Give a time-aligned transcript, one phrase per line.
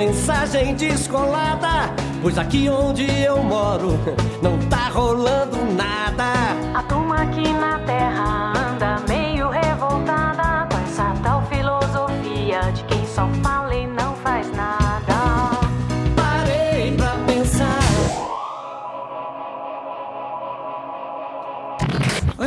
[0.00, 1.92] mensagem descolada.
[2.22, 3.98] Pois aqui onde eu moro
[4.40, 6.32] não tá rolando nada.
[6.74, 7.78] A turma aqui na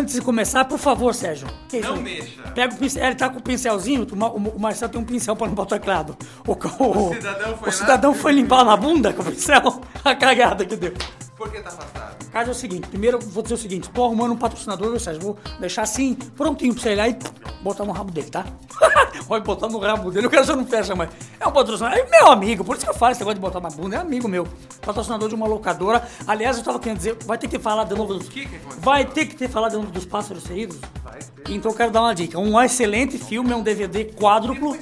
[0.04, 1.48] Antes de começar, por favor, Sérgio.
[1.70, 2.42] Que Não mexa.
[2.54, 3.06] Pega o pincel.
[3.06, 4.06] Ele tá com o pincelzinho.
[4.12, 6.18] O Ma- o Marcelo tem um pincel pra limpar o teclado.
[6.46, 9.82] O, o- O cidadão foi o cidadão lá- foi limpar na bunda com o pincel.
[10.04, 10.92] A cagada que deu.
[11.38, 12.13] Por que tá afastado?
[12.34, 15.22] Caso é o seguinte, primeiro vou dizer o seguinte, tô arrumando um patrocinador, viu, Sérgio?
[15.22, 17.16] Vou deixar assim, prontinho pra você ir lá e
[17.62, 18.44] botar no rabo dele, tá?
[19.28, 21.12] Pode botar no rabo dele, o cara já não fecha mais.
[21.40, 23.60] É um patrocinador, é meu amigo, por isso que eu falo esse negócio de botar
[23.60, 24.48] na bunda, é amigo meu.
[24.82, 26.08] Patrocinador de uma locadora.
[26.26, 28.28] Aliás, eu tava querendo dizer, vai ter que falar de novo dos...
[28.28, 30.80] que que vai ter que ter falado de novo dos Pássaros Feridos?
[31.04, 31.54] Vai ter.
[31.54, 32.40] Então eu quero dar uma dica.
[32.40, 34.76] Um excelente filme, é um DVD quádruplo.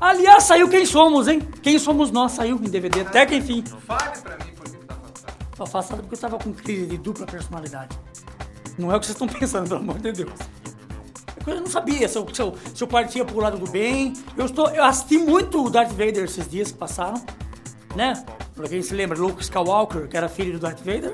[0.00, 1.40] Aliás, saiu Quem Somos, hein?
[1.60, 3.64] Quem Somos Nós saiu em DVD, até que enfim.
[3.84, 4.57] Fale pra mim
[5.58, 7.98] Tô afastado porque eu tava com crise de dupla personalidade.
[8.78, 10.30] Não é o que vocês estão pensando, pelo amor de Deus.
[11.44, 14.12] É Eu não sabia se eu, se, eu, se eu partia pro lado do bem.
[14.36, 17.20] Eu, estou, eu assisti muito o Darth Vader esses dias que passaram,
[17.96, 18.24] né?
[18.54, 21.12] Pra quem se lembra, Luke Skywalker, que era filho do Darth Vader.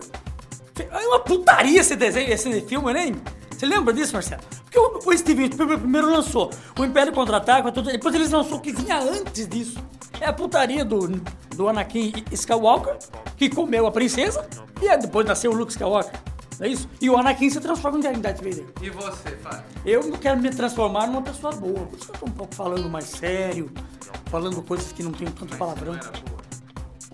[0.78, 3.12] É uma putaria esse desenho, esse filme, né?
[3.50, 4.42] Você lembra disso, Marcelo?
[4.64, 8.60] Porque o, o Steven Spielberg primeiro lançou o Império Contra-Ataca, tudo- depois eles lançou o
[8.60, 9.78] que vinha antes disso.
[10.20, 11.06] É a putaria do,
[11.54, 12.96] do Anakin Skywalker,
[13.48, 14.46] que comeu a princesa,
[14.80, 16.18] e depois nasceu o Luke Skywalker.
[16.58, 16.88] Não é isso?
[17.00, 18.64] E o Anakin se transforma em Darth Vader.
[18.80, 19.64] E você, Fábio?
[19.84, 22.54] Eu não quero me transformar numa pessoa boa, por isso que eu tô um pouco
[22.54, 23.70] falando mais sério,
[24.26, 25.92] falando coisas que não tem tanto palavrão.
[25.92, 26.38] Não era boa.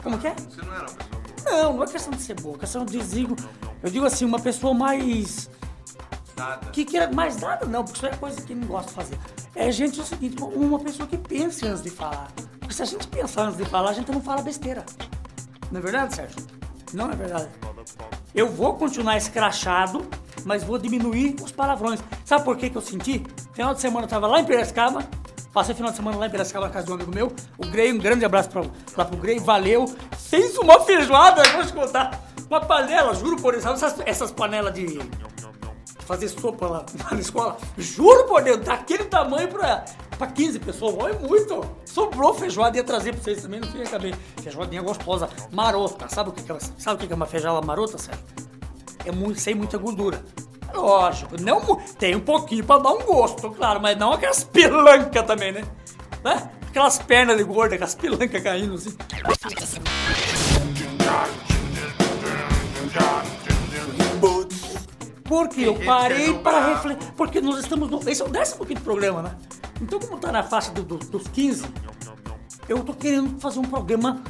[0.03, 0.35] Como que é?
[0.35, 1.63] Você não era uma pessoa boa.
[1.63, 3.37] Não, não é questão de ser boa, é questão de digo,
[3.83, 5.51] eu digo assim, uma pessoa mais
[6.37, 6.71] Nada.
[6.71, 9.19] que queira mais nada não, porque isso é coisa que não gosta de fazer.
[9.55, 12.31] É gente é o seguinte, uma pessoa que pense antes de falar.
[12.59, 14.85] Porque se a gente pensar antes de falar, a gente não fala besteira.
[15.71, 16.47] Não é verdade, Sérgio?
[16.93, 17.49] Não é verdade.
[18.35, 20.09] Eu vou continuar escrachado,
[20.45, 22.01] mas vou diminuir os palavrões.
[22.25, 23.25] Sabe por que, que eu senti?
[23.53, 25.05] Final de semana eu tava lá em Piracicaba,
[25.53, 27.93] passei final de semana lá em Piracicaba na casa de um amigo meu, o Grey,
[27.93, 28.63] um grande abraço pra,
[28.97, 29.87] lá pro Grey, valeu.
[30.19, 32.21] Fez uma feijoada, vou te contar.
[32.49, 34.99] Uma panela, juro por Deus, essas, essas panelas de
[36.01, 37.57] fazer sopa lá na escola.
[37.79, 39.85] Juro por Deus, daquele tamanho pra,
[40.21, 40.95] pra 15 pessoas.
[40.99, 41.65] Olha muito.
[41.87, 44.15] Sobrou feijoada, ia trazer pra vocês também, no fim acabei.
[44.43, 46.09] Feijoadinha gostosa, marota.
[46.09, 48.23] Sabe o que, que, é, sabe o que é uma feijoada marota, Sérgio?
[49.07, 50.23] É muito, sem muita gordura.
[50.75, 55.51] Lógico, não, tem um pouquinho pra dar um gosto, claro, mas não aquelas pelancas também,
[55.51, 55.65] né?
[56.23, 56.51] né?
[56.69, 58.95] Aquelas pernas de gorda, aquelas pelancas caindo assim.
[65.31, 67.13] Porque eu parei para refletir.
[67.13, 68.01] Porque nós estamos no.
[68.11, 69.37] Esse é o 15 programa, né?
[69.81, 71.65] Então, como tá na faixa do- do- dos 15,
[72.69, 74.21] eu tô querendo fazer um programa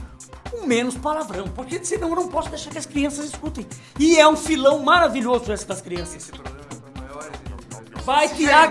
[0.51, 1.49] com menos palavrão.
[1.49, 3.67] Porque senão eu não posso deixar que as crianças escutem.
[3.99, 6.17] E é um filão maravilhoso esse das crianças.
[6.17, 8.71] Esse programa é de Vai tirar.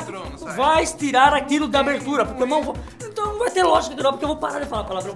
[0.56, 2.26] Vai tirar aquilo da abertura.
[2.28, 2.76] Porque eu não vou.
[3.04, 5.16] Então não vai ter lógica de não, porque eu vou parar de falar palavrão.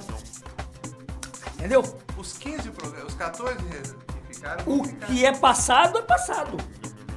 [1.60, 1.84] Entendeu?
[2.18, 4.64] Os 15 programas, os 14 que ficaram.
[4.68, 5.06] O ficar.
[5.08, 6.58] que é passado é passado.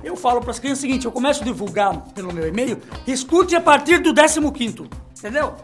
[0.02, 3.54] Eu falo para as crianças o seguinte: eu começo a divulgar pelo meu e-mail, escute
[3.56, 4.88] a partir do 15.
[5.18, 5.54] Entendeu?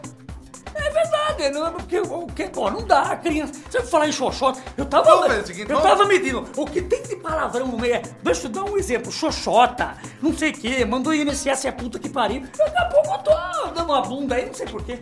[0.75, 3.53] É verdade, não, porque o que, pô, não dá, a criança.
[3.69, 5.43] Se eu falar em xoxota, eu tava.
[5.45, 6.43] Seguinte, eu tava medindo.
[6.57, 8.01] O que tem de palavrão no meio é.
[8.23, 11.99] Deixa eu dar um exemplo: xoxota, não sei o que, mandou INSS é a puta
[11.99, 12.43] que pariu.
[12.57, 14.99] Daqui a pouco eu tô dando uma bunda aí, não sei porquê.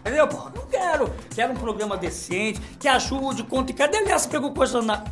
[0.00, 0.50] Entendeu, pô?
[0.54, 1.12] Não quero.
[1.34, 3.72] Quero um programa decente, que ajude, conte.
[3.72, 5.04] Cadê aliás, pegou coisa na.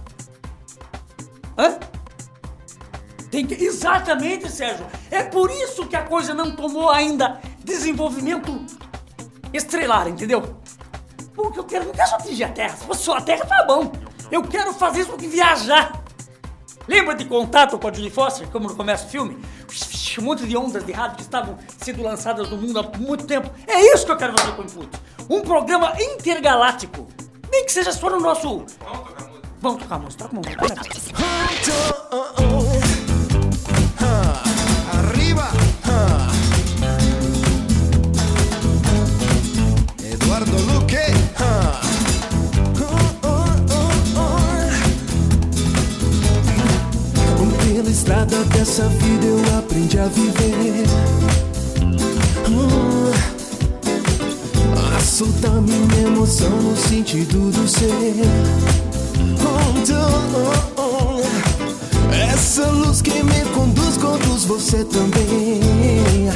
[1.56, 1.78] Hã?
[3.30, 3.54] Tem que...
[3.54, 4.86] Exatamente, Sérgio.
[5.10, 8.64] É por isso que a coisa não tomou ainda desenvolvimento
[9.52, 10.56] estrelar, entendeu?
[11.34, 12.76] Porque eu quero, não quero só atingir a Terra.
[12.76, 13.92] Se fosse só a Terra, tá bom.
[14.30, 16.02] Eu quero fazer isso que viajar.
[16.86, 19.38] Lembra de Contato com a Julie Foster, como no começo do filme?
[20.18, 23.50] Um monte de ondas de rádio que estavam sendo lançadas no mundo há muito tempo.
[23.66, 24.88] É isso que eu quero fazer com o Input.
[25.28, 27.06] Um programa intergaláctico.
[27.52, 28.64] Nem que seja só no nosso...
[29.60, 30.28] Vamos tocar música?
[30.32, 31.16] Vamos tocar música,
[32.10, 32.87] toca uma música.
[48.46, 50.84] Dessa vida eu aprendi a viver.
[52.48, 53.10] Hum.
[54.96, 58.14] A soltar minha emoção no sentido do ser.
[60.76, 61.20] Oh.
[62.32, 66.28] Essa luz que me conduz, conduz você também.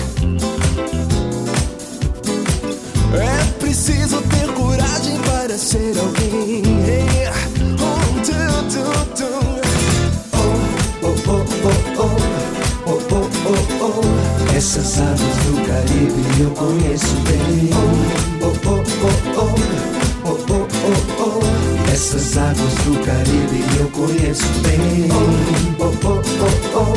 [3.15, 6.63] É preciso ter coragem para ser alguém.
[8.25, 8.33] Tu,
[8.71, 8.83] tu,
[9.17, 9.22] tu.
[14.93, 17.71] Passados do Caribe eu conheço bem.
[17.73, 18.83] Oh, oh, oh,
[19.39, 19.55] oh,
[20.27, 21.91] oh, oh, oh, oh.
[21.91, 25.09] Essas águas do Caribe eu conheço bem.
[25.11, 26.21] Oh, oh, oh,
[26.75, 26.95] oh,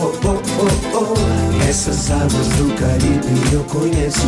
[0.00, 1.68] oh, oh, oh, oh.
[1.68, 4.26] Essas águas do Caribe eu conheço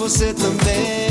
[0.00, 1.10] você também.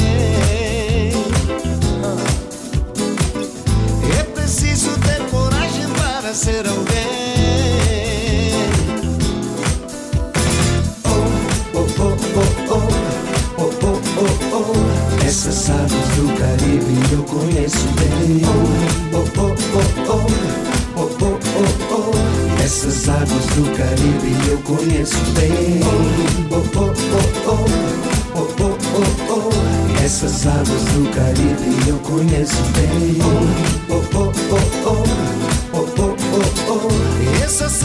[4.20, 7.06] É preciso ter coragem para ser alguém.
[11.06, 11.10] Oh,
[11.76, 12.90] oh, oh, oh, oh,
[13.60, 15.24] oh, oh, oh, oh.
[15.24, 18.42] Essas águas do Caribe eu conheço bem.
[18.44, 18.50] Oh,
[19.14, 20.26] oh, oh, oh, oh,
[20.96, 22.64] oh, oh, oh, oh.
[22.64, 25.80] Essas águas do Caribe eu conheço bem.
[25.84, 26.99] Oh, oh, oh, oh,
[30.10, 33.16] Essas águas do Caribe eu conheço bem.
[33.22, 35.04] Oh, oh, oh, oh, oh,
[35.72, 36.16] oh, oh, oh.
[36.68, 37.44] oh, oh.
[37.46, 37.79] Essas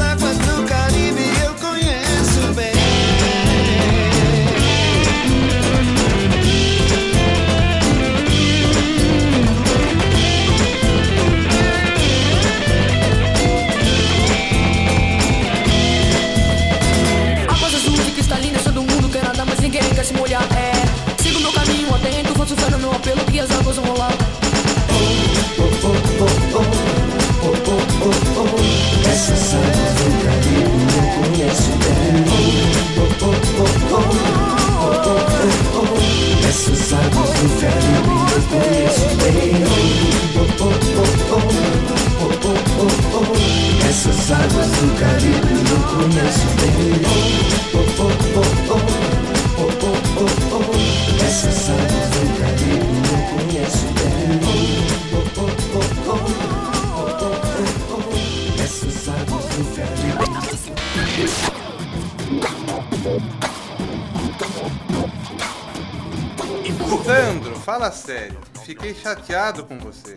[67.84, 68.38] fala sério.
[68.64, 70.16] Fiquei chateado com você.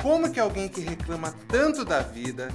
[0.00, 2.48] Como que alguém que reclama tanto da vida,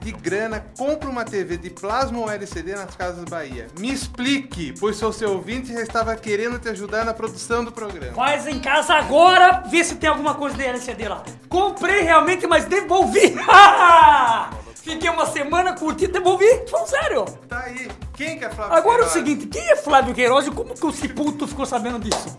[0.00, 3.68] de grana, compra uma TV de plasma ou LCD nas Casas Bahia?
[3.78, 7.70] Me explique, pois sou seu ouvinte e já estava querendo te ajudar na produção do
[7.70, 8.12] programa.
[8.14, 11.22] Faz em casa agora, vê se tem alguma coisa de LCD lá.
[11.48, 13.36] Comprei realmente, mas devolvi.
[14.74, 16.46] Fiquei uma semana curtindo, devolvi.
[16.68, 17.24] Falando sério.
[17.48, 17.88] Tá aí.
[18.14, 19.12] Quem que é Flávio Agora é o Queiroz?
[19.12, 22.36] seguinte, quem é Flávio Queiroz e como que o Ciputo ficou sabendo disso?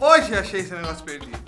[0.00, 1.38] Hoje achei esse negócio perdido.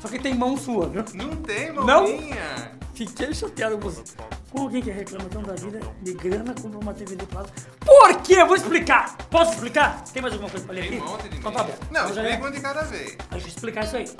[0.00, 1.04] Só que tem mão sua, viu?
[1.14, 1.84] Não tem, Não?
[1.84, 2.72] mãozinha.
[2.94, 4.02] Fiquei chateado com você.
[4.50, 7.52] Com alguém que reclama tão da vida, de grana, compra uma TV de plasma.
[7.84, 8.34] Por quê?
[8.36, 9.16] Eu vou explicar.
[9.30, 10.02] Posso explicar?
[10.04, 11.06] Tem mais alguma coisa pra ler Tem aqui?
[11.06, 11.74] um monte de Então tá bom.
[11.90, 13.16] Não, já explica um de cada vez.
[13.30, 14.10] Deixa eu explicar isso aí.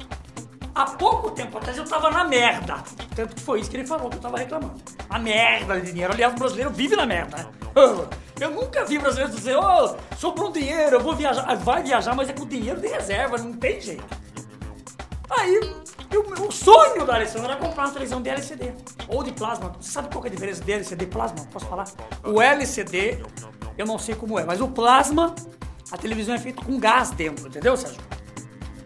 [0.75, 2.83] Há pouco tempo atrás eu tava na merda.
[3.15, 4.75] Tanto que foi isso que ele falou que eu tava reclamando.
[5.09, 6.13] A merda de dinheiro.
[6.13, 7.39] Aliás, o brasileiro vive na merda.
[7.39, 7.47] né?
[8.41, 11.45] Eu nunca vi brasileiro dizer, ô, sobrou um dinheiro, eu vou viajar.
[11.49, 14.05] Ah, Vai viajar, mas é com dinheiro de reserva, não tem jeito.
[15.31, 15.55] Aí,
[16.13, 18.73] eu- o sonho da Alessandra era comprar uma televisão de LCD.
[19.09, 19.73] Ou de plasma.
[19.81, 21.39] Você sabe qual é a diferença de LCD e plasma?
[21.53, 21.87] Posso falar?
[22.25, 23.23] O LCD,
[23.77, 25.35] eu não sei como é, mas o plasma,
[25.91, 28.01] a televisão é feita com gás dentro, entendeu, Sérgio?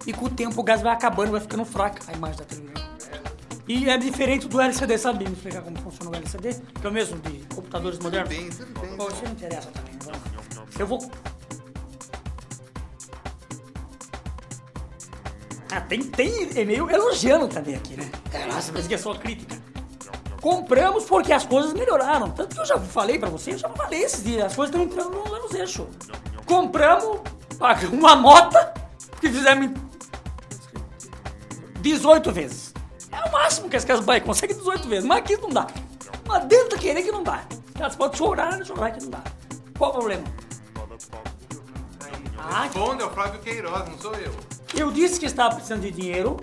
[0.06, 2.82] E com o tempo o gás vai acabando, vai ficando fraca a imagem da televisão.
[3.72, 6.54] E é diferente do LCD, sabe me explicar como funciona o LCD?
[6.80, 8.28] Que é o mesmo de computadores modernos?
[8.28, 8.96] bem, tudo bem.
[8.96, 9.94] Bom, isso não interessa também.
[10.06, 10.12] lá.
[10.76, 11.08] Eu vou...
[15.70, 18.10] Ah, tem, tem e-mail elogiando também aqui, né?
[18.52, 19.56] Nossa, mas que é só crítica.
[20.40, 22.28] Compramos porque as coisas melhoraram.
[22.30, 24.46] Tanto que eu já falei pra você, eu já falei esses dias.
[24.46, 25.86] As coisas estão entrando no- nos eixos.
[26.44, 27.20] Compramos
[27.92, 28.74] uma nota
[29.20, 29.74] que fizemos em
[31.80, 32.69] 18 vezes.
[33.50, 35.66] É máximo que as casas Bahia conseguem 18 vezes, mas aqui não dá.
[36.24, 37.42] Mas dentro querer que não dá.
[37.76, 39.24] Elas podem chorar, chorar que não dá.
[39.76, 40.22] Qual o problema?
[42.38, 44.32] Ah, Responde é o Flávio Queiroz, não sou eu.
[44.76, 46.36] eu disse que estava precisando de dinheiro.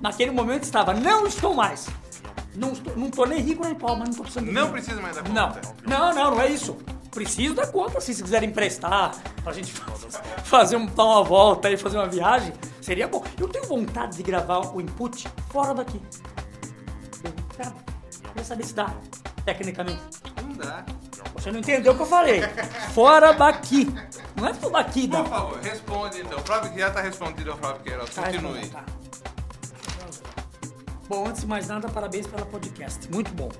[0.00, 1.88] Naquele momento estava, não estou mais.
[2.54, 4.82] Não, estou- não tô nem rico nem pobre, mas não tô precisando de Não dinheiro.
[4.84, 5.60] precisa mais da conta.
[5.84, 6.76] Não, não, não, não é isso.
[7.10, 9.72] Preciso da conta, assim, se quiserem emprestar, pra gente
[10.44, 13.22] fazer um, dar uma volta aí, fazer uma viagem, seria bom.
[13.38, 16.00] Eu tenho vontade de gravar o input fora daqui.
[17.56, 17.72] Cara,
[18.28, 18.94] queria saber se dá,
[19.44, 20.00] tecnicamente.
[20.42, 20.84] Não dá.
[21.34, 22.40] Você não entendeu o que eu falei.
[22.94, 23.88] Fora daqui.
[24.36, 26.38] Não é tudo aqui, Por favor, responde então.
[26.38, 28.10] O Flávio já tá respondido ao Flávio Queiroz.
[28.14, 28.66] Tá, Continue.
[28.68, 28.84] tá.
[31.08, 33.10] Bom, antes de mais nada, parabéns pela podcast.
[33.12, 33.50] Muito bom.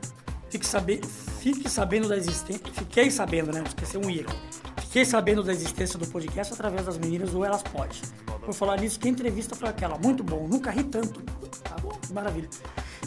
[0.49, 1.00] Fique, sabe...
[1.40, 2.62] Fique sabendo da existência.
[2.72, 3.62] Fiquei sabendo, né?
[3.66, 4.32] Esqueci um erro.
[4.78, 8.00] Fiquei sabendo da existência do podcast através das meninas do Elas Pode.
[8.44, 9.99] Por falar nisso, que entrevista foi aquela?
[9.99, 11.20] Muito bom, nunca ri tanto.
[11.62, 11.92] Tá bom?
[12.12, 12.49] Maravilha.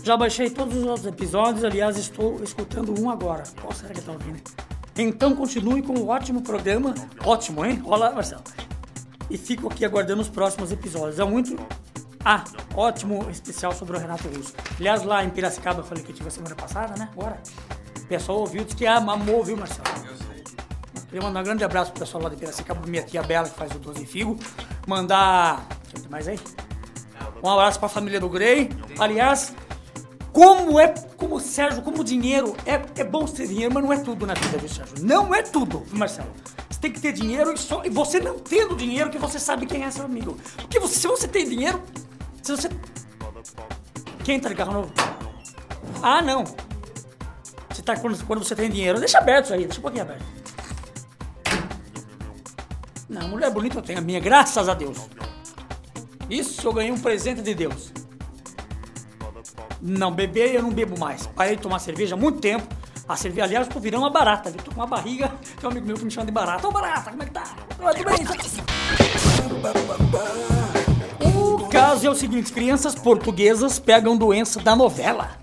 [0.05, 3.41] Já baixei todos os outros episódios, aliás, estou escutando um agora.
[3.59, 4.39] Qual será que tá ouvindo?
[4.95, 6.93] Então continue com o ótimo programa.
[7.25, 7.81] Ótimo, hein?
[7.83, 8.43] Olá, Marcelo
[9.31, 11.17] e fico aqui aguardando os próximos episódios.
[11.19, 11.57] É muito.
[12.23, 12.43] Ah,
[12.75, 14.53] ótimo especial sobre o Renato Russo.
[14.79, 17.09] Aliás, lá em Piracicaba, eu falei que eu tive a semana passada, né?
[17.11, 17.41] Agora.
[17.99, 19.87] O pessoal ouviu, disse que amou, viu, Marcelo?
[20.07, 20.43] Eu sei.
[21.07, 23.71] Queria mandar um grande abraço pro pessoal lá de Piracicaba, minha tia Bela, que faz
[23.71, 24.37] o Doze Figo.
[24.85, 25.67] Mandar.
[25.91, 26.39] Ter mais aí?
[27.41, 28.69] Um abraço pra família do Grey.
[28.99, 29.55] Aliás,
[30.35, 30.89] como é.
[31.15, 32.57] Como, Sérgio, como dinheiro.
[32.65, 34.95] É, é bom ter dinheiro, mas não é tudo na vida, viu, Sérgio?
[35.01, 36.29] Não é tudo, Marcelo.
[36.69, 39.65] Você tem que ter dinheiro e, só, e você não tendo dinheiro que você sabe
[39.65, 40.35] quem é seu amigo.
[40.57, 41.81] Porque você- se você tem dinheiro.
[42.43, 42.69] Se você.
[44.25, 44.91] Quem tá de carro novo?
[46.03, 46.43] Ah, não.
[47.69, 50.25] Você tá, quando, quando você tem dinheiro, deixa aberto isso aí, deixa um pouquinho aberto.
[53.07, 54.97] Não, mulher bonita eu tenho a minha, graças a Deus.
[56.29, 57.93] Isso eu ganhei um presente de Deus.
[59.87, 61.27] Não, beber eu não bebo mais.
[61.27, 62.67] Parei de tomar cerveja há muito tempo.
[63.07, 64.49] A cerveja, aliás, eu tô virando uma barata.
[64.49, 64.59] viu?
[64.63, 65.31] Tô com uma barriga.
[65.61, 66.67] Tem um amigo meu que me chama de barata.
[66.67, 67.43] Ô, barata, como é que tá?
[67.69, 68.15] Tudo bem?
[71.35, 75.37] O caso é o seguinte: crianças portuguesas pegam doença da novela.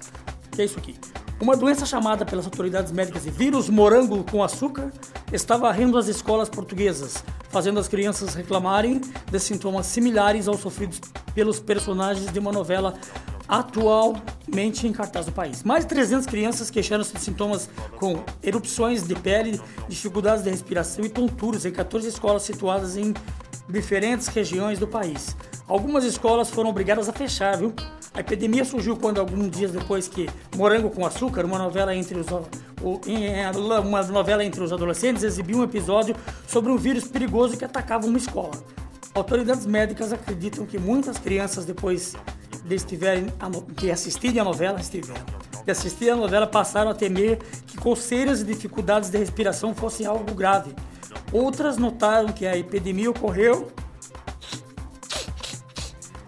[0.50, 0.96] Que é isso aqui?
[1.40, 4.92] Uma doença chamada pelas autoridades médicas de vírus morango com açúcar
[5.32, 11.00] está varrendo as escolas portuguesas, fazendo as crianças reclamarem de sintomas similares aos sofridos
[11.32, 12.94] pelos personagens de uma novela
[13.48, 15.62] atualmente em cartaz do país.
[15.62, 17.68] Mais de 300 crianças queixaram-se de sintomas
[17.98, 23.14] com erupções de pele, dificuldades de respiração e tonturas em 14 escolas situadas em
[23.68, 25.36] diferentes regiões do país.
[25.66, 27.72] Algumas escolas foram obrigadas a fechar, viu?
[28.14, 32.26] A epidemia surgiu quando, alguns dias depois que Morango com Açúcar, uma novela entre os,
[33.86, 36.14] uma novela entre os adolescentes, exibiu um episódio
[36.46, 38.52] sobre um vírus perigoso que atacava uma escola.
[39.14, 42.14] Autoridades médicas acreditam que muitas crianças, depois
[42.64, 42.76] de
[43.50, 45.24] no- de assistirem a novela, estiveram,
[45.64, 50.34] de assistir a novela, passaram a temer que coceiras e dificuldades de respiração fossem algo
[50.34, 50.74] grave.
[51.32, 53.70] Outras notaram que a epidemia ocorreu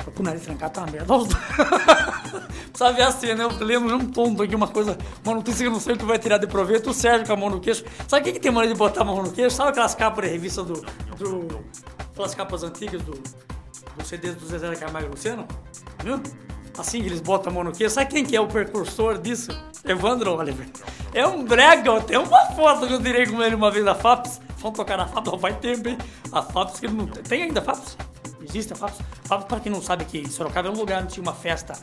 [0.04, 1.14] Tô com o nariz trancado, tá uma merda.
[2.94, 3.44] Ver assim, né?
[3.44, 6.04] Eu lembro um tonto aqui, uma coisa, uma notícia que eu não sei o que
[6.04, 6.90] vai tirar de proveito.
[6.90, 7.82] O Sérgio com a mão no queixo.
[8.06, 9.56] Sabe o que, que tem maneira de botar a mão no queixo?
[9.56, 10.74] Sabe aquelas capas de revista do.
[11.16, 11.64] do
[12.10, 13.12] aquelas capas antigas do,
[13.96, 15.46] do CD do Zezé Camargo e Luciano?
[16.02, 16.20] Viu?
[16.76, 17.94] Assim eles botam a mão no queixo.
[17.94, 19.50] Sabe quem que é o precursor disso?
[19.84, 20.66] Evandro Oliver.
[21.12, 24.40] É um brega, tem uma foto que eu tirei com ele uma vez da FAPS.
[24.58, 25.98] Vamos tocar na FAPS, faz tempo, hein?
[26.32, 27.42] A FAPS que ele não tem.
[27.44, 27.96] Ainda FAPS?
[28.42, 28.98] Existe a FAPS?
[29.24, 31.74] FAPS, para quem não sabe, que Sorocaba é um lugar onde tinha uma festa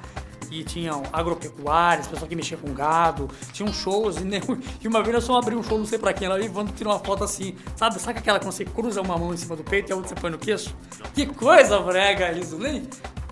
[0.51, 4.41] e tinham agropecuárias, pessoal que mexia com gado, tinham shows, e, nem-
[4.81, 6.74] e uma vez nós fomos abrir um show, não sei pra quem, lá e Evandro
[6.75, 8.00] tirou uma foto assim, sabe?
[8.00, 10.15] Sabe aquela quando você cruza uma mão em cima do peito e a outra você
[10.22, 10.75] põe no queixo?
[11.15, 12.84] Que coisa brega isso, nem,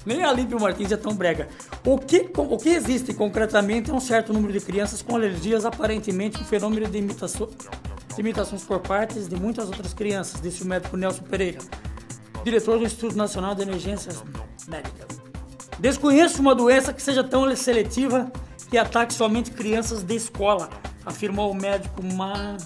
[0.06, 1.50] nem a Límpio Martins é tão brega.
[1.86, 6.42] O que, o que existe concretamente é um certo número de crianças com alergias, aparentemente
[6.42, 7.50] um fenômeno de imitação,
[8.18, 11.60] imitações por partes de muitas outras crianças, disse o médico Nelson Pereira
[12.44, 14.24] diretor do Instituto Nacional de Emergências
[14.68, 15.20] Médicas.
[15.80, 18.32] Desconheço uma doença que seja tão seletiva
[18.70, 20.70] que ataque somente crianças de escola,
[21.06, 22.60] afirmou o médico, Mário,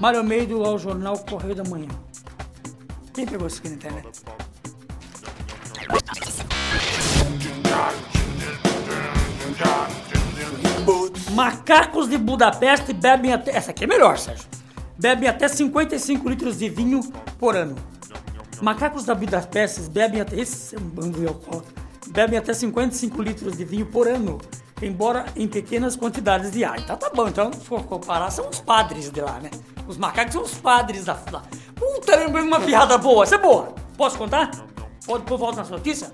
[0.00, 1.88] Mário Almeida ao jornal Correio da Manhã.
[3.12, 4.22] Quem pegou isso aqui na internet?
[11.32, 13.56] Macacos de Budapeste bebem até.
[13.56, 14.46] Essa aqui é melhor, Sérgio.
[14.96, 17.00] Bebem até 55 litros de vinho
[17.38, 17.74] por ano.
[18.64, 20.40] Macacos da Budapeste bebem até.
[20.40, 21.70] Esse é um bando de alcoólatra.
[22.06, 24.40] Bebem até 55 litros de vinho por ano.
[24.80, 26.80] Embora em pequenas quantidades de ar.
[26.80, 29.50] Então tá bom, então se for comparar, são os padres de lá, né?
[29.86, 31.12] Os macacos são os padres da.
[31.12, 31.42] da...
[31.74, 33.24] Puta, lembrei uma piada boa.
[33.24, 33.74] Essa é boa.
[33.98, 34.50] Posso contar?
[35.04, 36.10] Pode depois volta na sua notícia?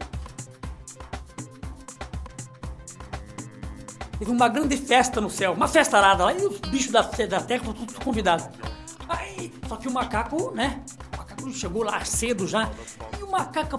[4.19, 7.41] Teve uma grande festa no céu, uma festa arada lá, e os bichos da, da
[7.41, 8.49] terra foram todos convidados.
[9.09, 10.83] Aí, só que o macaco, né?
[11.53, 12.71] Chegou lá cedo já,
[13.19, 13.79] e o macaco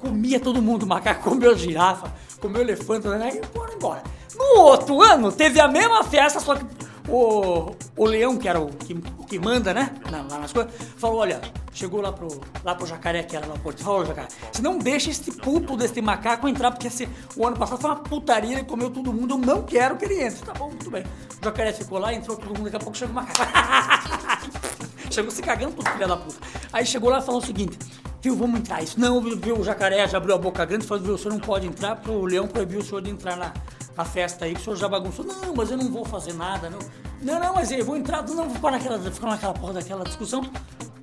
[0.00, 0.84] comia todo mundo.
[0.84, 3.30] O macaco comeu girafa, comeu elefante, né?
[3.32, 4.02] Aí foram embora.
[4.34, 6.64] No outro ano, teve a mesma festa, só que
[7.08, 8.94] o, o Leão, que era o que,
[9.28, 9.92] que manda, né?
[10.10, 11.40] Lá nas coisas, falou: olha,
[11.72, 12.28] chegou lá pro,
[12.64, 15.32] lá pro jacaré, que era lá no Porto, falou: "Ô, jacaré, você não deixa esse
[15.32, 19.12] puto desse macaco entrar, porque esse, o ano passado foi uma putaria, ele comeu todo
[19.12, 20.44] mundo, eu não quero que ele entre.
[20.44, 21.02] Tá bom, muito bem.
[21.40, 23.42] O jacaré ficou lá, entrou todo mundo, daqui a pouco chegou o macaco.
[25.12, 26.38] Chegou se cagando tudo, filha da puta.
[26.72, 27.78] Aí chegou lá e falou o seguinte:
[28.22, 28.82] Viu, vamos entrar.
[28.82, 31.34] Isso não, viu, o jacaré já abriu a boca grande e falou: Viu, o senhor
[31.34, 33.52] não pode entrar, porque o leão proibiu o senhor de entrar na,
[33.96, 35.24] na festa aí, que o senhor já bagunçou.
[35.24, 36.78] Não, mas eu não vou fazer nada, não.
[37.20, 40.50] Não, não, mas eu vou entrar, não vou ficar naquela, ficar naquela porra daquela discussão.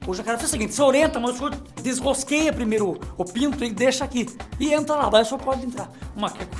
[0.07, 3.69] O jacaré fez o seguinte: você orienta, mas o senhor desrosqueia primeiro o, pinto e
[3.69, 4.25] deixa aqui.
[4.59, 5.91] E entra lá, o senhor pode entrar.
[6.15, 6.57] O macaco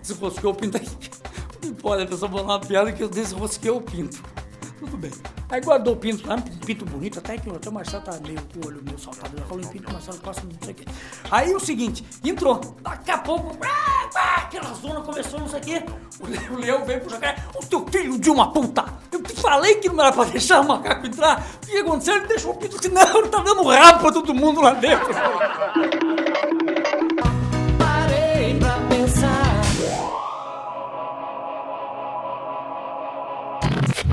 [0.00, 0.90] desrosqueou o pinto aqui.
[1.64, 4.22] Não pode, a pessoa falou uma piada que eu desrosquei o pinto.
[4.78, 5.10] Tudo bem.
[5.50, 6.36] Aí guardou o pinto lá,
[6.66, 9.36] pinto bonito, até que até o Marcelo tá meio com o olho meio saltado.
[9.38, 10.84] Já falou em pinto, Marcelo Costa, não sei o quê.
[11.30, 12.60] Aí o seguinte, entrou.
[12.80, 15.82] Daqui a pouco, ah, ah, aquela zona começou, não sei o quê.
[16.20, 17.36] O le- O leão veio pro jacaré.
[17.54, 18.84] O teu filho de uma puta!
[19.12, 21.44] Eu te falei que não era pra deixar o macaco entrar.
[21.62, 22.16] O que aconteceu?
[22.16, 25.12] Ele deixou o pinto assim, não, ele tá dando rabo pra todo mundo lá dentro.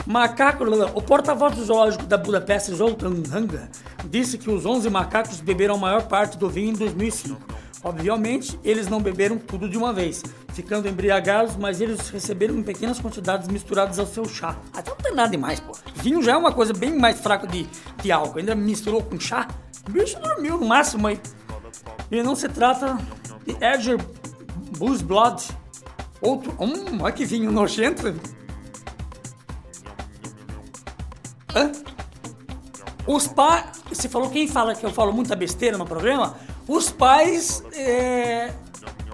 [0.05, 0.63] Macaco,
[0.95, 3.69] o porta-voz do zoológico da Budapeste, Zoltan Hanga,
[4.05, 7.39] disse que os 11 macacos beberam a maior parte do vinho em 2005.
[7.83, 12.99] Obviamente, eles não beberam tudo de uma vez, ficando embriagados, mas eles receberam em pequenas
[12.99, 14.55] quantidades misturadas ao seu chá.
[14.73, 15.71] Até não tem nada demais, pô.
[15.95, 17.67] Vinho já é uma coisa bem mais fraca de,
[18.01, 19.47] de álcool, ainda misturou com chá.
[19.87, 21.19] O bicho dormiu no máximo aí.
[22.11, 22.97] E não se trata
[23.45, 23.97] de Edger
[24.77, 25.43] Blues Blood.
[26.21, 26.51] Outro.
[26.59, 28.13] Hum, olha que vinho nojento.
[31.55, 31.71] Hã?
[33.07, 33.65] Os pais.
[33.89, 36.35] Você falou quem fala que eu falo muita besteira no programa?
[36.67, 38.51] Os pais é,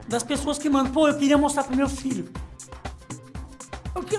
[0.07, 0.91] das pessoas que mandam.
[0.91, 2.29] Pô, eu queria mostrar pro meu filho.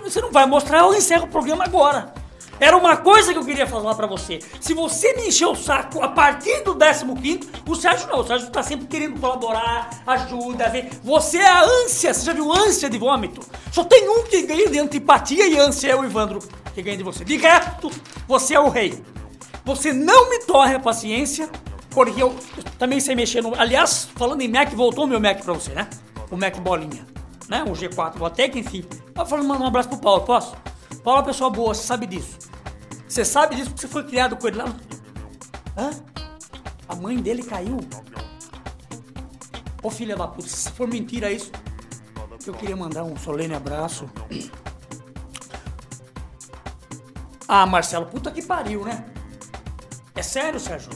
[0.03, 2.13] Você não vai mostrar, eu encerro o programa agora.
[2.61, 4.41] Era uma coisa que eu queria falar pra você.
[4.61, 8.21] Se você me encher o saco a partir do 15, o Sérgio não.
[8.21, 10.91] O Sérgio tá sempre querendo colaborar, ajuda, ver.
[11.05, 12.13] Você é a ânsia.
[12.13, 13.41] Você já viu ânsia de vômito?
[13.71, 16.41] Só tem um que ganha de antipatia e ânsia é o Ivandro
[16.79, 17.25] que ganha de você.
[17.25, 17.91] De resto,
[18.27, 19.03] você é o rei.
[19.65, 21.51] Você não me torre a paciência,
[21.91, 22.35] porque eu
[22.79, 23.55] também sei mexer no.
[23.61, 25.89] Aliás, falando em Mac, voltou o meu Mac pra você, né?
[26.31, 27.07] O Mac bolinha,
[27.49, 27.65] né?
[27.65, 28.85] O G4, até que enfim.
[29.15, 30.57] Eu falando, mandar um abraço pro Paulo, posso?
[31.03, 32.39] Paulo é uma pessoa boa, você sabe disso.
[33.09, 34.67] Você sabe disso porque você foi criado com ele lá.
[35.77, 35.91] Hã?
[36.89, 37.79] A mãe dele caiu?
[39.83, 41.51] Ô filha da puta, se for mentira isso,
[42.47, 44.09] eu queria mandar um solene abraço.
[47.49, 49.07] Ah, Marcelo, puta que pariu, né?
[50.15, 50.91] É sério, Sérgio?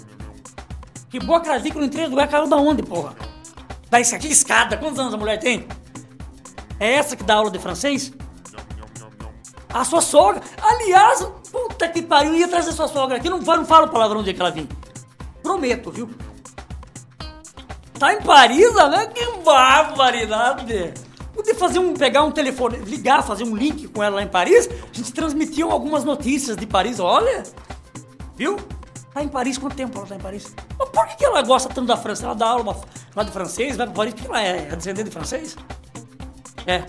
[1.08, 3.14] Que boa clavícula em três lugares caiu da onde, porra?
[3.88, 4.76] Da isso aqui, escada.
[4.76, 5.66] Quantos anos a mulher tem?
[6.78, 8.12] É essa que dá aula de francês?
[9.72, 10.42] A sua sogra.
[10.60, 13.30] Aliás, puta que pariu, ia trazer sua sogra aqui.
[13.30, 14.68] Não, não falo palavrão onde é que ela vim.
[15.42, 16.10] Prometo, viu?
[17.98, 19.06] Tá em Paris, né?
[19.06, 20.94] Que barbaridade!
[21.34, 24.68] Podia fazer um, pegar um telefone, ligar, fazer um link com ela lá em Paris.
[24.68, 27.42] A gente transmitiu algumas notícias de Paris, olha.
[28.36, 28.56] Viu?
[29.12, 30.54] Tá em Paris, quanto tempo ela tá em Paris?
[30.78, 32.24] Mas por que, que ela gosta tanto da França?
[32.24, 32.80] Ela dá aula
[33.14, 35.56] lá de francês, vai pra Paris, porque ela é, descendente de francês?
[36.66, 36.84] É.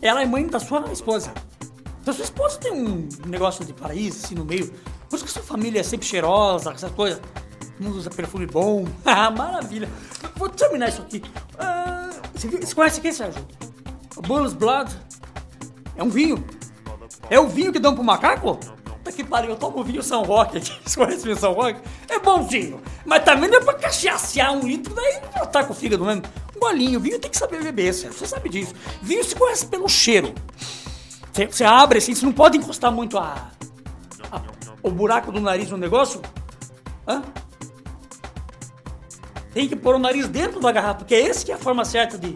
[0.00, 1.32] Ela é mãe da sua esposa.
[2.00, 4.72] Então sua esposa tem um negócio de paraíso, assim, no meio.
[5.08, 7.20] Por isso que sua família é sempre cheirosa, essas coisas.
[7.80, 8.86] Não usa perfume bom.
[9.04, 9.88] Ah, maravilha.
[10.36, 11.22] Vou terminar isso aqui.
[11.58, 11.97] Ah,
[12.38, 13.44] você, você conhece quem, Sérgio?
[14.16, 14.94] O Bulls Blood.
[15.96, 16.44] É um vinho.
[17.30, 18.56] É o vinho que dão pro macaco?
[18.84, 20.72] Puta que pariu, eu tomo vinho São Roque aqui.
[20.84, 21.80] Você conhece vinho São Roque?
[22.08, 22.80] É bonzinho.
[23.04, 26.22] Mas também não é pra cachacear um litro, daí não tá com o fígado mesmo.
[26.56, 28.18] Um golinho, vinho tem que saber beber, Sérgio.
[28.18, 28.74] Você sabe disso.
[29.02, 30.34] Vinho se conhece pelo cheiro.
[31.32, 33.50] Você, você abre assim, você não pode encostar muito a,
[34.30, 34.42] a-
[34.82, 36.20] o buraco do nariz no negócio.
[37.06, 37.22] Hã?
[39.52, 41.84] Tem que pôr o nariz dentro da garrafa, porque é esse que é a forma
[41.84, 42.34] certa de.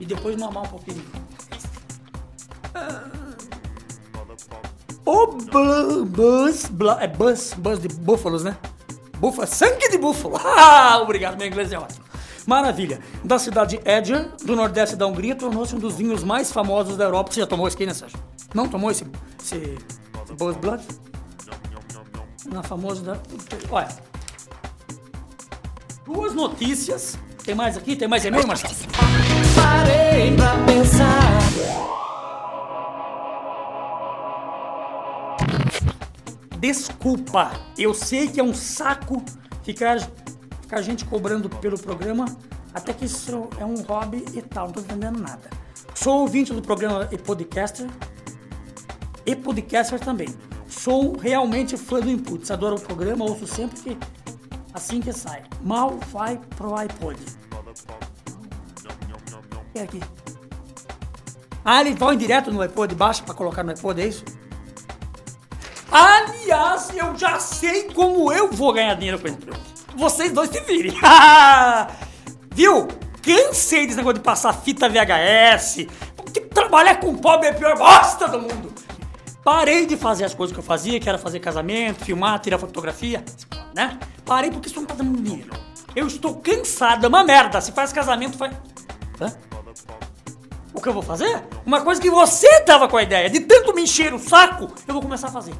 [0.00, 1.02] E depois mamar um pouquinho.
[5.04, 8.56] O bu- buzz, bla- é buzz, buzz de búfalos, né?
[9.18, 10.36] Búfalo, sangue de búfalo.
[10.44, 12.04] Ah, obrigado, meu inglês é ótimo.
[12.46, 13.00] Maravilha.
[13.24, 17.04] Da cidade de Edger, do nordeste da Hungria, tornou-se um dos vinhos mais famosos da
[17.04, 17.32] Europa.
[17.32, 18.18] Você já tomou esse aqui, né, Sérgio?
[18.54, 19.04] Não tomou esse,
[19.42, 19.78] esse
[20.38, 20.84] Buzz Blood?
[22.52, 23.16] Na famosa da...
[23.70, 23.88] Olha.
[26.06, 27.18] Duas notícias.
[27.44, 27.96] Tem mais aqui?
[27.96, 28.72] Tem mais e-mail, Marcelo?
[29.56, 31.36] Parei pra pensar.
[36.60, 39.20] Desculpa, eu sei que é um saco
[39.64, 39.98] ficar,
[40.62, 42.24] ficar gente cobrando pelo programa.
[42.72, 45.50] Até que isso é um hobby e tal, não tô entendendo nada.
[45.92, 47.88] Sou ouvinte do programa e podcaster.
[49.24, 50.28] E podcaster também.
[50.68, 52.50] Sou realmente fã do Inputs.
[52.52, 53.98] Adoro o programa, ouço sempre que
[54.76, 55.42] assim que sai.
[55.62, 57.18] Mal vai pro iPod.
[59.74, 60.00] E aqui?
[61.64, 64.24] Ah, ele vai direto no iPod baixo pra colocar no iPod, é isso?
[65.90, 69.38] Aliás, eu já sei como eu vou ganhar dinheiro com ele.
[69.96, 70.92] Vocês dois se virem.
[72.52, 72.86] Viu?
[73.22, 75.86] Cansei desse negócio de passar fita VHS.
[76.14, 78.72] Porque trabalhar com pobre é a pior bosta do mundo.
[79.42, 83.24] Parei de fazer as coisas que eu fazia, que era fazer casamento, filmar, tirar fotografia,
[83.74, 83.98] né?
[84.26, 85.52] Parei porque isso não tá dando dinheiro.
[85.94, 87.60] Eu estou cansado, é uma merda.
[87.60, 88.52] Se faz casamento, faz.
[89.20, 89.32] Hã?
[90.74, 91.44] O que eu vou fazer?
[91.64, 93.30] Uma coisa que você tava com a ideia.
[93.30, 95.54] De tanto me encher o saco, eu vou começar a fazer.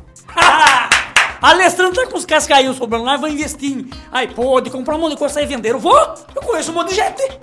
[1.40, 5.18] Alessandro tá com os cascainhos sobrando lá, vai investir em iPod, comprar um monte de
[5.18, 5.70] coisa e vender.
[5.70, 5.96] Eu vou?
[6.34, 7.38] Eu conheço um monte de gente.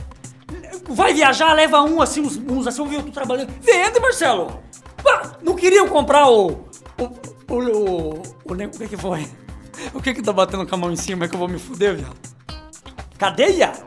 [0.90, 3.54] Vai viajar, leva um assim, uns, uns assim, eu vi eu tô trabalhando.
[3.62, 4.60] Vende, Marcelo.
[5.08, 6.52] Ah, Não queriam comprar o.
[7.00, 7.04] O.
[7.50, 7.54] O.
[7.54, 9.28] O, o, o que que foi?
[9.94, 11.26] O que que tá batendo com a mão em cima?
[11.26, 12.16] É que eu vou me fuder, viado?
[13.18, 13.74] Cadeia?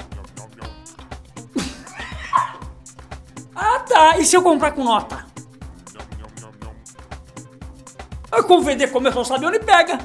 [3.59, 4.19] Ah, tá.
[4.19, 5.25] E se eu comprar com nota?
[8.31, 9.99] Eu com vender começou a saber onde pega.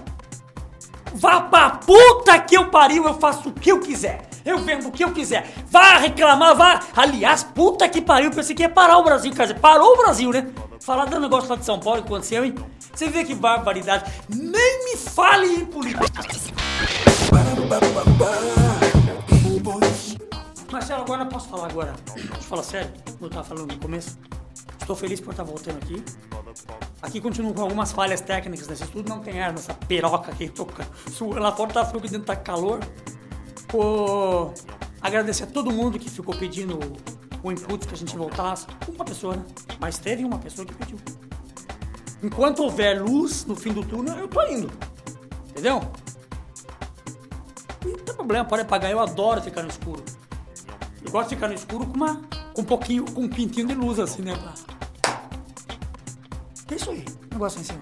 [1.13, 4.29] Vá pra puta que eu pariu, eu faço o que eu quiser.
[4.45, 5.53] Eu vendo o que eu quiser.
[5.69, 6.79] Vá reclamar, vá.
[6.95, 9.33] Aliás, puta que pariu, pensei que ia parar o Brasil.
[9.33, 10.47] Quer dizer, parou o Brasil, né?
[10.81, 12.55] Falar do negócio lá de São Paulo que aconteceu, hein?
[12.93, 14.11] Você vê que barbaridade.
[14.29, 16.05] Nem me fale em política.
[20.71, 21.93] Marcelo, agora posso falar agora.
[22.15, 24.17] Deixa falar sério, como eu tava falando no começo.
[24.79, 26.03] Estou feliz por estar voltando aqui.
[27.01, 30.65] Aqui continuo com algumas falhas técnicas nesse estudo, não tem ar nessa peroca aqui, tô
[30.65, 31.39] ca- suando.
[31.39, 32.79] lá fora tá frio, dentro tá calor.
[33.67, 34.51] Pô,
[35.01, 36.79] agradecer a todo mundo que ficou pedindo
[37.43, 38.67] o, input que a gente voltasse.
[38.87, 39.45] Uma pessoa, né?
[39.79, 40.97] Mas teve uma pessoa que pediu.
[42.23, 44.71] Enquanto houver luz no fim do túnel, eu tô indo.
[45.49, 45.81] Entendeu?
[47.83, 48.91] Não tem problema, pode apagar.
[48.91, 50.03] Eu adoro ficar no escuro.
[51.03, 52.21] Eu gosto de ficar no escuro com uma.
[52.53, 53.05] com um pouquinho.
[53.11, 54.33] com um pintinho de luz assim, né?
[56.67, 57.03] Que isso aí?
[57.31, 57.79] Um negócio em cima.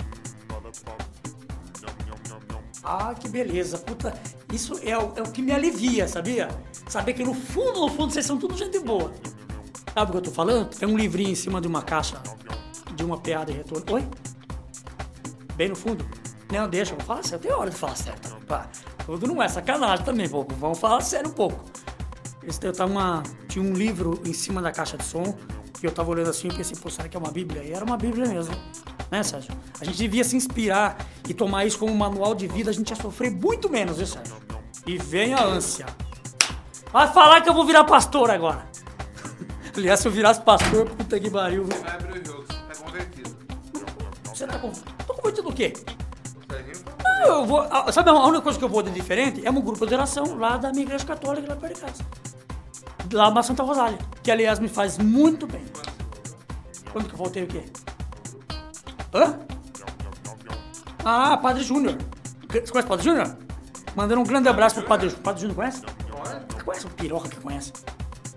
[2.84, 3.78] Ah, que beleza.
[3.78, 4.14] Puta,
[4.52, 6.48] isso é o, é o que me alivia, sabia?
[6.88, 9.14] Saber que no fundo, no fundo, vocês são tudo gente boa.
[10.00, 10.70] Sabe o que eu tô falando?
[10.70, 12.22] Tem um livrinho em cima de uma caixa
[12.96, 13.84] de uma piada e retorno.
[13.92, 14.08] Oi?
[15.56, 16.08] Bem no fundo?
[16.50, 17.40] Não, deixa, vou falar sério.
[17.40, 18.18] Tem hora de falar sério.
[18.48, 18.70] pá.
[19.06, 20.48] Tudo não é sacanagem também, pô.
[20.58, 21.66] Vamos falar sério um pouco.
[22.48, 25.36] Esse eu tava uma, tinha um livro em cima da caixa de som
[25.84, 27.62] e eu tava olhando assim e pensei, pô, será que é uma bíblia?
[27.62, 28.56] E era uma bíblia mesmo,
[29.12, 29.52] né, Sérgio?
[29.82, 32.96] A gente devia se inspirar e tomar isso como manual de vida, a gente ia
[32.96, 34.38] sofrer muito menos, viu, Sérgio?
[34.88, 35.88] E vem a ânsia.
[36.90, 38.69] Vai falar que eu vou virar pastor agora.
[39.76, 41.64] Aliás, se eu virasse pastor, puta que pariu.
[41.66, 41.82] viu?
[41.82, 43.38] Vai abrir o jogo, você tá convertido.
[44.26, 44.72] Você tá com...
[45.06, 45.74] Tô convertido o quê?
[47.22, 47.62] Não, eu vou.
[47.70, 49.46] ah, Sabe a única coisa que eu vou de diferente?
[49.46, 52.04] É um grupo de oração lá da minha igreja católica, lá perto de casa.
[53.14, 53.98] Lá na Santa Rosália.
[54.24, 55.64] Que aliás me faz muito bem.
[56.92, 57.64] Quando que eu voltei o quê?
[59.14, 59.38] Hã?
[61.04, 61.98] Ah, Padre Júnior.
[62.50, 63.38] Você conhece o Padre Júnior?
[63.96, 65.24] Mandando um grande abraço pro Padre Júnior.
[65.24, 65.82] Padre Júnior conhece?
[65.82, 67.74] Você conhece o piroca que conhece?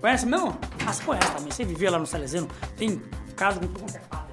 [0.01, 0.57] Conhece mesmo?
[0.87, 1.51] Ah, você conhece também.
[1.51, 2.49] Você vivia lá no Salesiano.
[2.77, 3.01] Tem
[3.37, 4.33] quanto é padre.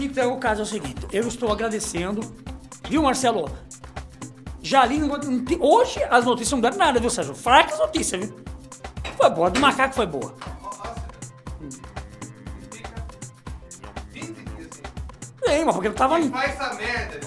[0.00, 2.20] Então, o caso é o seguinte, eu estou agradecendo,
[2.88, 3.48] viu, Marcelo?
[4.60, 7.34] Já li, não tem- hoje as notícias não deram nada, viu, Sérgio?
[7.34, 8.36] Fracas notícias, viu?
[9.16, 10.34] Foi boa, do macaco foi boa.
[14.12, 14.68] 20 dias.
[15.46, 16.28] Bem, mas porque eu tava ali.
[16.28, 17.20] Faz essa merda.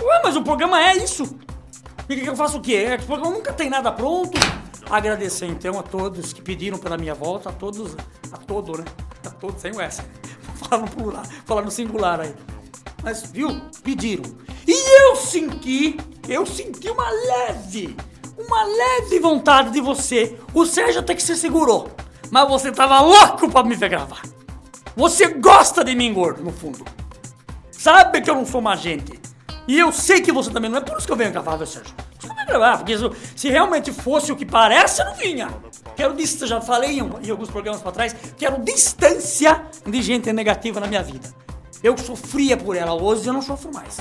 [0.00, 1.36] Ué, mas o programa é isso.
[2.08, 2.74] E que que eu faço o quê?
[2.90, 4.38] É que o programa nunca tem nada pronto.
[4.90, 7.94] Agradecer então a todos que pediram pela minha volta, a todos,
[8.32, 8.84] a todo, né?
[9.26, 10.02] A todos, sem o S.
[10.56, 12.34] Falar no plural, falar no singular aí.
[13.02, 13.60] Mas, viu?
[13.82, 14.24] Pediram.
[14.66, 14.72] E
[15.02, 15.96] eu senti,
[16.28, 17.96] eu senti uma leve,
[18.36, 20.36] uma leve vontade de você.
[20.52, 21.90] O Sérgio até que se segurou.
[22.30, 24.22] Mas você tava louco pra me ver gravar.
[24.96, 26.84] Você gosta de mim, gordo, no fundo.
[27.70, 29.18] Sabe que eu não sou má gente.
[29.68, 31.66] E eu sei que você também não é por isso que eu venho gravar, viu,
[31.66, 31.94] Sérgio?
[32.48, 32.96] Por isso que eu venho gravar, porque
[33.36, 35.48] se, realmente fosse o que parece, eu não vinha.
[35.94, 40.80] Quero distância, já falei em, em alguns programas pra trás, quero distância de gente negativa
[40.80, 41.28] na minha vida.
[41.82, 43.98] Eu sofria por ela, hoje eu não sofro mais.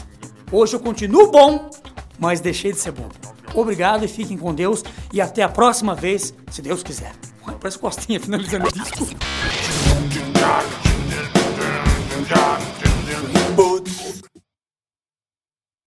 [0.51, 1.69] Hoje eu continuo bom,
[2.17, 3.10] mas deixei de ser bom.
[3.53, 7.13] Obrigado e fiquem com Deus e até a próxima vez, se Deus quiser.
[7.60, 9.66] Parece costinha finalizando o